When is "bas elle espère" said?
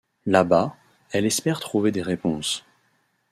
0.43-1.59